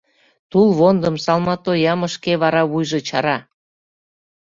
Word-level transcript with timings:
Тулвондым, 0.51 1.15
салматоям 1.25 1.99
ышке 2.07 2.33
вара 2.41 2.63
вуйжо 2.71 2.99
чара— 3.07 3.37